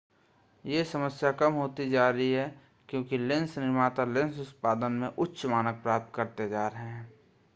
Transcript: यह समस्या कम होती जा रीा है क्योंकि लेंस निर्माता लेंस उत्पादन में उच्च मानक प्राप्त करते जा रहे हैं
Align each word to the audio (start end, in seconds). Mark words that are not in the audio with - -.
यह 0.65 0.83
समस्या 0.83 1.31
कम 1.31 1.53
होती 1.53 1.89
जा 1.89 2.09
रीा 2.09 2.41
है 2.41 2.55
क्योंकि 2.89 3.17
लेंस 3.17 3.57
निर्माता 3.57 4.05
लेंस 4.05 4.39
उत्पादन 4.39 4.91
में 4.91 5.07
उच्च 5.07 5.45
मानक 5.45 5.81
प्राप्त 5.83 6.15
करते 6.15 6.49
जा 6.49 6.67
रहे 6.67 6.83
हैं 6.83 7.09